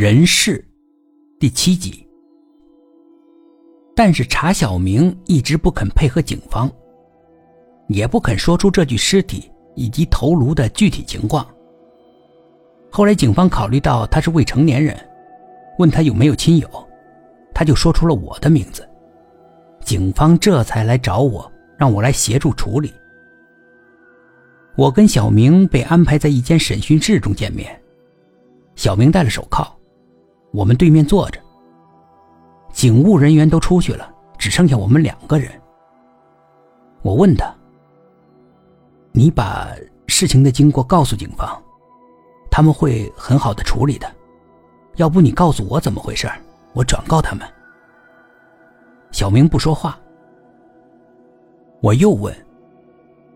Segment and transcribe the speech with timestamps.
[0.00, 0.64] 人事
[1.40, 2.06] 第七集。
[3.96, 6.70] 但是查小明一直不肯配合警方，
[7.88, 11.44] 也不肯说出这具尸体以及头颅的具体情况。
[12.92, 14.96] 后来警方考虑到他是未成年人，
[15.80, 16.68] 问他有没有亲友，
[17.52, 18.88] 他就说出了我的名字。
[19.80, 22.94] 警方这才来找我，让我来协助处理。
[24.76, 27.76] 我跟小明被安排在一间审讯室中见面，
[28.76, 29.76] 小明戴了手铐。
[30.52, 31.40] 我们对面坐着，
[32.72, 35.50] 警务人员都出去了，只剩下我们两个人。
[37.02, 37.54] 我问他
[39.12, 39.68] ：“你把
[40.06, 41.62] 事情的经过告诉警方，
[42.50, 44.10] 他们会很好的处理的。
[44.96, 46.28] 要不你告诉我怎么回事，
[46.72, 47.46] 我转告他们。”
[49.12, 49.98] 小明不说话。
[51.80, 52.34] 我又问：“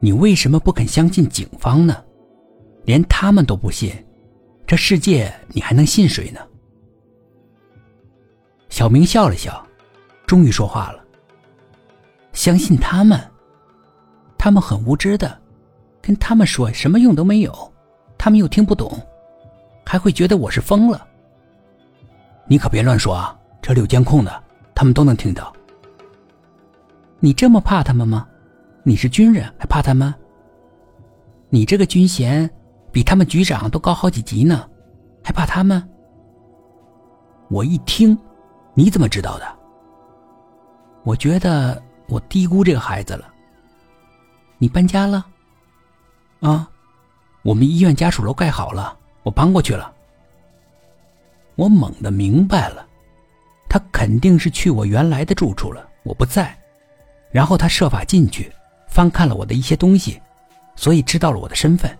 [0.00, 2.04] 你为什么不肯相信警方呢？
[2.84, 3.92] 连他们都不信，
[4.66, 6.40] 这世界你还能信谁呢？”
[8.76, 9.66] 小明笑了笑，
[10.26, 11.02] 终于说话了。
[12.34, 13.18] 相信他们，
[14.36, 15.40] 他们很无知的，
[16.02, 17.72] 跟他们说什么用都没有，
[18.18, 19.00] 他们又听不懂，
[19.82, 21.06] 还会觉得我是疯了。
[22.46, 25.50] 你可别乱说啊，这里有监控的，他们都能听到。
[27.18, 28.28] 你这么怕他们吗？
[28.82, 30.14] 你是军人还怕他们？
[31.48, 32.50] 你这个军衔
[32.92, 34.68] 比他们局长都高好几级呢，
[35.24, 35.82] 还怕他们？
[37.48, 38.14] 我一听。
[38.78, 39.56] 你怎么知道的？
[41.02, 43.32] 我觉得我低估这个孩子了。
[44.58, 45.24] 你搬家了？
[46.40, 46.68] 啊，
[47.40, 49.90] 我们医院家属楼盖好了，我搬过去了。
[51.54, 52.86] 我猛地明白了，
[53.66, 56.54] 他肯定是去我原来的住处了，我不在，
[57.30, 58.52] 然后他设法进去，
[58.88, 60.20] 翻看了我的一些东西，
[60.74, 61.90] 所以知道了我的身份。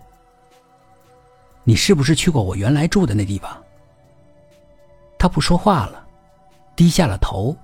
[1.63, 3.63] 你是不是去过我原来住的那地方？
[5.17, 6.06] 他不说话了。
[6.77, 7.57] 低下了头，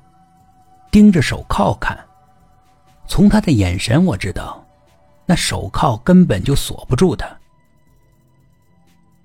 [0.91, 1.97] 盯着手铐看。
[3.07, 4.65] 从他的眼神，我知道，
[5.27, 7.27] 那手铐根本就锁不住他。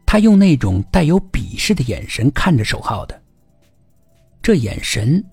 [0.05, 3.21] 他用那种带有鄙视的眼神看着手铐的，
[4.43, 5.25] 这眼神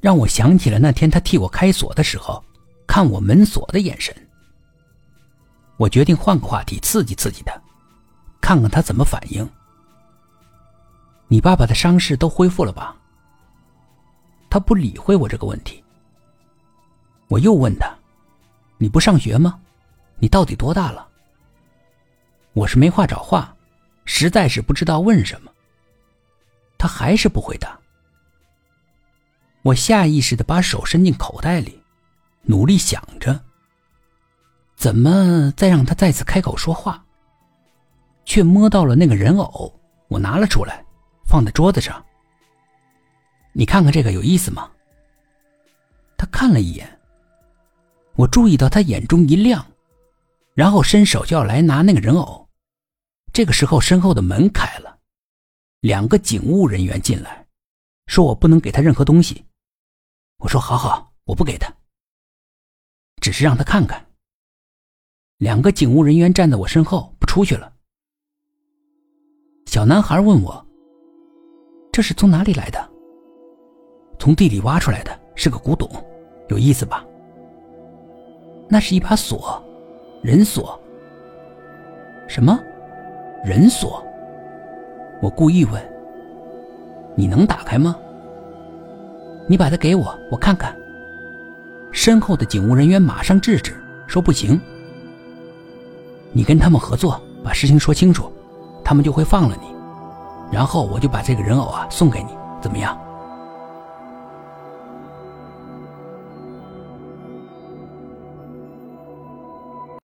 [0.00, 2.42] 让我想起了那天他替我开锁的时候，
[2.86, 4.14] 看我门锁的眼神。
[5.76, 7.52] 我决定换个话题，刺激刺激他，
[8.40, 9.48] 看看他怎么反应。
[11.26, 12.96] 你爸爸的伤势都恢复了吧？
[14.54, 15.82] 他不理会我这个问题。
[17.26, 17.92] 我又问他
[18.78, 19.58] ：“你不上学吗？
[20.20, 21.08] 你到底多大了？”
[22.54, 23.52] 我是没话找话，
[24.04, 25.50] 实在是不知道问什么。
[26.78, 27.76] 他还是不回答。
[29.62, 31.82] 我下意识的把手伸进口袋里，
[32.42, 33.40] 努力想着
[34.76, 37.04] 怎么再让他再次开口说话，
[38.24, 40.84] 却摸到了那个人偶，我拿了出来，
[41.26, 42.00] 放在桌子上。
[43.56, 44.70] 你看看这个有意思吗？
[46.16, 47.00] 他看了一眼，
[48.16, 49.64] 我注意到他眼中一亮，
[50.54, 52.48] 然后伸手就要来拿那个人偶。
[53.32, 54.98] 这个时候，身后的门开了，
[55.80, 57.46] 两个警务人员进来，
[58.06, 59.44] 说我不能给他任何东西。
[60.38, 61.72] 我说：“好好，我不给他，
[63.20, 64.04] 只是让他看看。”
[65.38, 67.72] 两个警务人员站在我身后，不出去了。
[69.66, 70.66] 小男孩问我
[71.92, 72.90] ：“这是从哪里来的？”
[74.24, 75.86] 从地里挖出来的是个古董，
[76.48, 77.04] 有意思吧？
[78.70, 79.62] 那是一把锁，
[80.22, 80.80] 人锁。
[82.26, 82.58] 什么？
[83.44, 84.02] 人锁？
[85.20, 85.74] 我故意问。
[87.14, 87.94] 你能打开吗？
[89.46, 90.74] 你把它给我，我看看。
[91.92, 93.76] 身后的警务人员马上制止，
[94.06, 94.58] 说不行。
[96.32, 98.32] 你跟他们合作，把事情说清楚，
[98.82, 99.66] 他们就会放了你。
[100.50, 102.30] 然后我就把这个人偶啊送给你，
[102.62, 102.98] 怎么样？